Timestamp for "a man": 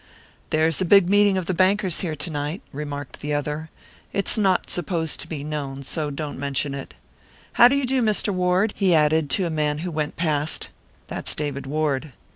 9.45-9.77